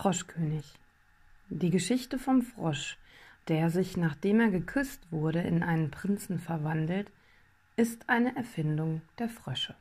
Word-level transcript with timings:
Froschkönig. 0.00 0.64
Die 1.50 1.68
Geschichte 1.68 2.18
vom 2.18 2.40
Frosch, 2.40 2.96
der 3.48 3.68
sich, 3.68 3.98
nachdem 3.98 4.40
er 4.40 4.48
geküsst 4.48 5.02
wurde, 5.12 5.40
in 5.40 5.62
einen 5.62 5.90
Prinzen 5.90 6.38
verwandelt, 6.38 7.12
ist 7.76 8.08
eine 8.08 8.34
Erfindung 8.34 9.02
der 9.18 9.28
Frösche. 9.28 9.74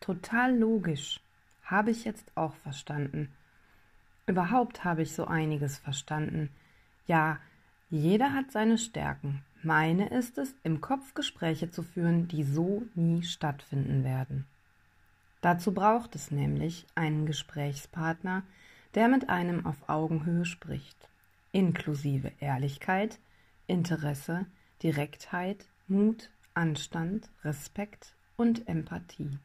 Total 0.00 0.56
logisch, 0.56 1.20
habe 1.62 1.90
ich 1.90 2.06
jetzt 2.06 2.32
auch 2.36 2.54
verstanden. 2.54 3.30
Überhaupt 4.26 4.84
habe 4.84 5.02
ich 5.02 5.12
so 5.12 5.26
einiges 5.26 5.76
verstanden. 5.76 6.48
Ja, 7.06 7.38
jeder 7.90 8.32
hat 8.32 8.50
seine 8.50 8.78
Stärken. 8.78 9.44
Meine 9.62 10.08
ist 10.08 10.38
es, 10.38 10.54
im 10.62 10.80
Kopf 10.80 11.12
Gespräche 11.12 11.70
zu 11.70 11.82
führen, 11.82 12.28
die 12.28 12.44
so 12.44 12.84
nie 12.94 13.22
stattfinden 13.24 14.04
werden. 14.04 14.46
Dazu 15.42 15.74
braucht 15.74 16.14
es 16.14 16.30
nämlich 16.30 16.86
einen 16.94 17.26
Gesprächspartner, 17.26 18.42
der 18.94 19.08
mit 19.08 19.28
einem 19.28 19.66
auf 19.66 19.88
Augenhöhe 19.88 20.44
spricht, 20.44 21.08
inklusive 21.52 22.32
Ehrlichkeit, 22.40 23.18
Interesse, 23.66 24.46
Direktheit, 24.82 25.66
Mut, 25.86 26.30
Anstand, 26.54 27.30
Respekt 27.44 28.14
und 28.36 28.68
Empathie. 28.68 29.38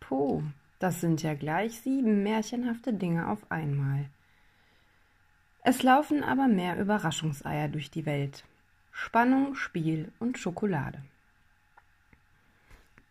Puh, 0.00 0.42
das 0.78 1.00
sind 1.00 1.22
ja 1.22 1.34
gleich 1.34 1.80
sieben 1.80 2.22
märchenhafte 2.22 2.92
Dinge 2.92 3.28
auf 3.28 3.50
einmal. 3.50 4.10
Es 5.62 5.82
laufen 5.82 6.22
aber 6.22 6.46
mehr 6.46 6.78
Überraschungseier 6.78 7.68
durch 7.68 7.90
die 7.90 8.06
Welt. 8.06 8.44
Spannung, 8.92 9.54
Spiel 9.54 10.12
und 10.20 10.38
Schokolade. 10.38 11.02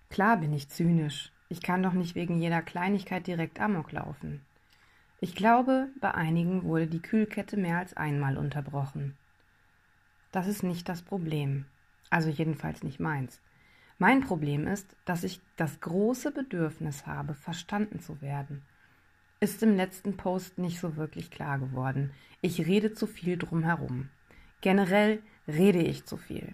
Klar 0.09 0.37
bin 0.37 0.53
ich 0.53 0.69
zynisch. 0.69 1.31
Ich 1.49 1.61
kann 1.61 1.83
doch 1.83 1.93
nicht 1.93 2.15
wegen 2.15 2.37
jeder 2.39 2.61
Kleinigkeit 2.61 3.27
direkt 3.27 3.59
Amok 3.59 3.91
laufen. 3.91 4.41
Ich 5.21 5.33
glaube, 5.33 5.89
bei 6.01 6.13
einigen 6.13 6.63
wurde 6.63 6.87
die 6.87 7.01
Kühlkette 7.01 7.57
mehr 7.57 7.77
als 7.77 7.95
einmal 7.95 8.37
unterbrochen. 8.37 9.15
Das 10.31 10.47
ist 10.47 10.63
nicht 10.63 10.89
das 10.89 11.01
Problem. 11.01 11.65
Also 12.09 12.29
jedenfalls 12.29 12.83
nicht 12.83 12.99
meins. 12.99 13.39
Mein 13.97 14.21
Problem 14.21 14.67
ist, 14.67 14.95
dass 15.05 15.23
ich 15.23 15.39
das 15.55 15.79
große 15.79 16.31
Bedürfnis 16.31 17.05
habe, 17.05 17.33
verstanden 17.33 18.01
zu 18.01 18.21
werden. 18.21 18.61
Ist 19.39 19.63
im 19.63 19.77
letzten 19.77 20.17
Post 20.17 20.57
nicht 20.57 20.79
so 20.79 20.97
wirklich 20.97 21.31
klar 21.31 21.59
geworden. 21.59 22.11
Ich 22.41 22.65
rede 22.65 22.93
zu 22.93 23.07
viel 23.07 23.37
drumherum. 23.37 24.09
Generell 24.59 25.21
rede 25.47 25.81
ich 25.81 26.05
zu 26.05 26.17
viel. 26.17 26.53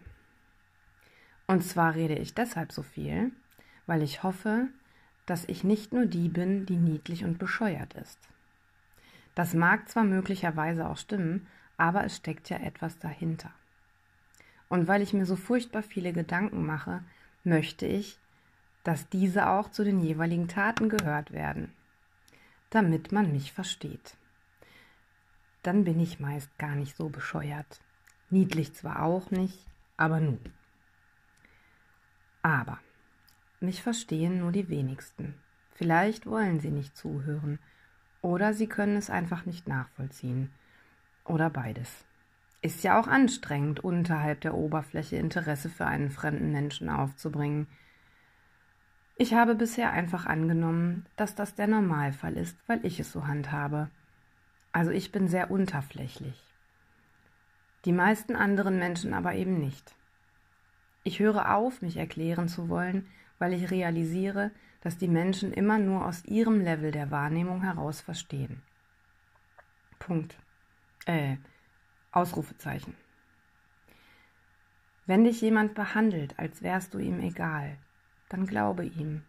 Und 1.47 1.63
zwar 1.63 1.95
rede 1.95 2.15
ich 2.15 2.35
deshalb 2.35 2.71
so 2.71 2.83
viel, 2.83 3.31
weil 3.87 4.03
ich 4.03 4.21
hoffe, 4.21 4.67
dass 5.25 5.45
ich 5.45 5.63
nicht 5.63 5.93
nur 5.93 6.05
die 6.05 6.29
bin, 6.29 6.65
die 6.65 6.77
niedlich 6.77 7.25
und 7.25 7.39
bescheuert 7.39 7.95
ist. 7.95 8.19
Das 9.35 9.53
mag 9.53 9.89
zwar 9.89 10.03
möglicherweise 10.03 10.87
auch 10.87 10.97
stimmen, 10.97 11.47
aber 11.77 12.03
es 12.03 12.15
steckt 12.17 12.49
ja 12.49 12.57
etwas 12.57 12.99
dahinter. 12.99 13.51
Und 14.69 14.87
weil 14.87 15.01
ich 15.01 15.13
mir 15.13 15.25
so 15.25 15.35
furchtbar 15.35 15.83
viele 15.83 16.13
Gedanken 16.13 16.65
mache, 16.65 17.03
möchte 17.43 17.85
ich, 17.85 18.19
dass 18.83 19.09
diese 19.09 19.49
auch 19.49 19.69
zu 19.69 19.83
den 19.83 19.99
jeweiligen 19.99 20.47
Taten 20.47 20.89
gehört 20.89 21.31
werden, 21.31 21.73
damit 22.69 23.11
man 23.11 23.31
mich 23.31 23.51
versteht. 23.51 24.15
Dann 25.63 25.83
bin 25.83 25.99
ich 25.99 26.19
meist 26.19 26.57
gar 26.57 26.75
nicht 26.75 26.95
so 26.95 27.09
bescheuert. 27.09 27.81
Niedlich 28.29 28.73
zwar 28.73 29.03
auch 29.03 29.29
nicht, 29.29 29.67
aber 29.97 30.19
nun. 30.19 30.39
Aber 32.41 32.79
mich 33.59 33.83
verstehen 33.83 34.39
nur 34.39 34.51
die 34.51 34.69
wenigsten. 34.69 35.35
Vielleicht 35.73 36.25
wollen 36.25 36.59
sie 36.59 36.71
nicht 36.71 36.97
zuhören 36.97 37.59
oder 38.21 38.53
sie 38.53 38.67
können 38.67 38.97
es 38.97 39.09
einfach 39.09 39.45
nicht 39.45 39.67
nachvollziehen. 39.67 40.51
Oder 41.25 41.49
beides. 41.49 42.05
Ist 42.61 42.83
ja 42.83 42.99
auch 42.99 43.07
anstrengend, 43.07 43.83
unterhalb 43.83 44.41
der 44.41 44.53
Oberfläche 44.53 45.15
Interesse 45.15 45.69
für 45.69 45.85
einen 45.85 46.11
fremden 46.11 46.51
Menschen 46.51 46.89
aufzubringen. 46.89 47.67
Ich 49.15 49.33
habe 49.33 49.55
bisher 49.55 49.91
einfach 49.91 50.25
angenommen, 50.25 51.05
dass 51.15 51.35
das 51.35 51.55
der 51.55 51.67
Normalfall 51.67 52.37
ist, 52.37 52.57
weil 52.67 52.85
ich 52.85 52.99
es 52.99 53.11
so 53.11 53.25
handhabe. 53.25 53.89
Also 54.71 54.91
ich 54.91 55.11
bin 55.11 55.27
sehr 55.27 55.49
unterflächlich. 55.49 56.43
Die 57.85 57.91
meisten 57.91 58.35
anderen 58.35 58.77
Menschen 58.77 59.13
aber 59.13 59.33
eben 59.33 59.59
nicht. 59.59 59.95
Ich 61.03 61.19
höre 61.19 61.55
auf, 61.55 61.81
mich 61.81 61.97
erklären 61.97 62.47
zu 62.47 62.69
wollen, 62.69 63.07
weil 63.39 63.53
ich 63.53 63.71
realisiere, 63.71 64.51
dass 64.81 64.97
die 64.97 65.07
Menschen 65.07 65.53
immer 65.53 65.77
nur 65.77 66.05
aus 66.05 66.25
ihrem 66.25 66.59
Level 66.59 66.91
der 66.91 67.11
Wahrnehmung 67.11 67.61
heraus 67.61 68.01
verstehen. 68.01 68.61
Punkt. 69.99 70.37
Äh, 71.05 71.37
Ausrufezeichen. 72.11 72.95
Wenn 75.05 75.23
dich 75.23 75.41
jemand 75.41 75.75
behandelt, 75.75 76.37
als 76.37 76.61
wärst 76.61 76.93
du 76.93 76.99
ihm 76.99 77.19
egal, 77.19 77.77
dann 78.29 78.45
glaube 78.45 78.85
ihm. 78.85 79.23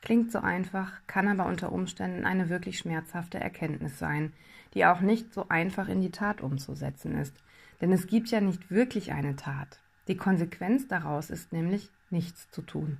Klingt 0.00 0.30
so 0.30 0.38
einfach, 0.38 0.92
kann 1.06 1.28
aber 1.28 1.46
unter 1.46 1.72
Umständen 1.72 2.24
eine 2.24 2.48
wirklich 2.48 2.78
schmerzhafte 2.78 3.38
Erkenntnis 3.40 3.98
sein, 3.98 4.32
die 4.74 4.86
auch 4.86 5.00
nicht 5.00 5.34
so 5.34 5.48
einfach 5.48 5.88
in 5.88 6.00
die 6.00 6.12
Tat 6.12 6.40
umzusetzen 6.40 7.16
ist. 7.16 7.36
Denn 7.80 7.92
es 7.92 8.06
gibt 8.06 8.28
ja 8.28 8.40
nicht 8.40 8.70
wirklich 8.70 9.12
eine 9.12 9.36
Tat. 9.36 9.80
Die 10.06 10.16
Konsequenz 10.16 10.88
daraus 10.88 11.30
ist 11.30 11.52
nämlich, 11.52 11.90
nichts 12.10 12.50
zu 12.50 12.62
tun. 12.62 12.98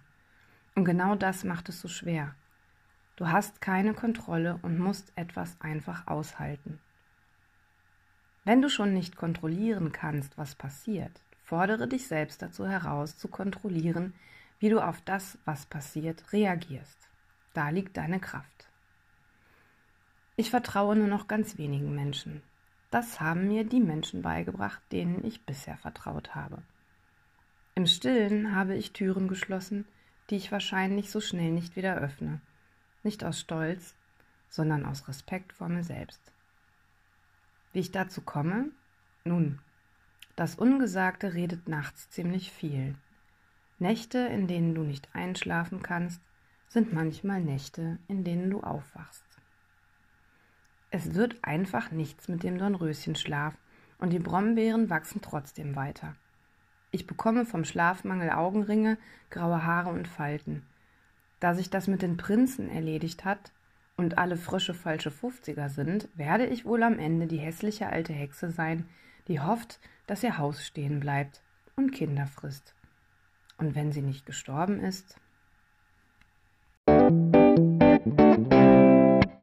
Und 0.78 0.84
genau 0.84 1.16
das 1.16 1.42
macht 1.42 1.68
es 1.70 1.80
so 1.80 1.88
schwer. 1.88 2.36
Du 3.16 3.26
hast 3.26 3.60
keine 3.60 3.94
Kontrolle 3.94 4.60
und 4.62 4.78
musst 4.78 5.10
etwas 5.16 5.60
einfach 5.60 6.06
aushalten. 6.06 6.78
Wenn 8.44 8.62
du 8.62 8.70
schon 8.70 8.94
nicht 8.94 9.16
kontrollieren 9.16 9.90
kannst, 9.90 10.38
was 10.38 10.54
passiert, 10.54 11.20
fordere 11.42 11.88
dich 11.88 12.06
selbst 12.06 12.42
dazu 12.42 12.64
heraus, 12.64 13.18
zu 13.18 13.26
kontrollieren, 13.26 14.14
wie 14.60 14.68
du 14.68 14.78
auf 14.78 15.00
das, 15.00 15.36
was 15.44 15.66
passiert, 15.66 16.32
reagierst. 16.32 17.08
Da 17.54 17.70
liegt 17.70 17.96
deine 17.96 18.20
Kraft. 18.20 18.68
Ich 20.36 20.50
vertraue 20.50 20.94
nur 20.94 21.08
noch 21.08 21.26
ganz 21.26 21.58
wenigen 21.58 21.92
Menschen. 21.96 22.40
Das 22.92 23.20
haben 23.20 23.48
mir 23.48 23.64
die 23.64 23.80
Menschen 23.80 24.22
beigebracht, 24.22 24.80
denen 24.92 25.24
ich 25.24 25.44
bisher 25.44 25.76
vertraut 25.76 26.36
habe. 26.36 26.62
Im 27.74 27.86
stillen 27.86 28.54
habe 28.54 28.76
ich 28.76 28.92
Türen 28.92 29.26
geschlossen, 29.26 29.84
die 30.30 30.36
ich 30.36 30.52
wahrscheinlich 30.52 31.10
so 31.10 31.20
schnell 31.20 31.50
nicht 31.50 31.76
wieder 31.76 31.96
öffne. 31.96 32.40
Nicht 33.02 33.24
aus 33.24 33.40
Stolz, 33.40 33.94
sondern 34.48 34.84
aus 34.84 35.08
Respekt 35.08 35.52
vor 35.52 35.68
mir 35.68 35.84
selbst. 35.84 36.20
Wie 37.72 37.80
ich 37.80 37.92
dazu 37.92 38.20
komme? 38.20 38.70
Nun, 39.24 39.60
das 40.36 40.54
Ungesagte 40.54 41.34
redet 41.34 41.68
nachts 41.68 42.10
ziemlich 42.10 42.52
viel. 42.52 42.94
Nächte, 43.78 44.18
in 44.18 44.46
denen 44.48 44.74
du 44.74 44.82
nicht 44.82 45.08
einschlafen 45.14 45.82
kannst, 45.82 46.20
sind 46.68 46.92
manchmal 46.92 47.40
Nächte, 47.40 47.98
in 48.08 48.24
denen 48.24 48.50
du 48.50 48.60
aufwachst. 48.60 49.24
Es 50.90 51.14
wird 51.14 51.36
einfach 51.42 51.90
nichts 51.90 52.28
mit 52.28 52.42
dem 52.42 52.58
Dornröschenschlaf 52.58 53.54
und 53.98 54.10
die 54.10 54.18
Brombeeren 54.18 54.90
wachsen 54.90 55.20
trotzdem 55.20 55.76
weiter. 55.76 56.14
Ich 56.90 57.06
bekomme 57.06 57.44
vom 57.44 57.64
Schlafmangel 57.64 58.30
Augenringe, 58.30 58.96
graue 59.30 59.64
Haare 59.64 59.90
und 59.90 60.08
Falten. 60.08 60.62
Da 61.40 61.54
sich 61.54 61.70
das 61.70 61.86
mit 61.86 62.02
den 62.02 62.16
Prinzen 62.16 62.70
erledigt 62.70 63.24
hat 63.24 63.52
und 63.96 64.16
alle 64.16 64.36
Frösche 64.36 64.74
falsche 64.74 65.10
Fünfziger 65.10 65.68
sind, 65.68 66.08
werde 66.14 66.46
ich 66.46 66.64
wohl 66.64 66.82
am 66.82 66.98
Ende 66.98 67.26
die 67.26 67.38
hässliche 67.38 67.88
alte 67.88 68.12
Hexe 68.12 68.50
sein, 68.50 68.88
die 69.28 69.40
hofft, 69.40 69.80
dass 70.06 70.22
ihr 70.22 70.38
Haus 70.38 70.64
stehen 70.64 71.00
bleibt 71.00 71.42
und 71.76 71.92
Kinder 71.92 72.26
frisst. 72.26 72.74
Und 73.58 73.74
wenn 73.74 73.92
sie 73.92 74.02
nicht 74.02 74.24
gestorben 74.24 74.80
ist. 74.80 75.16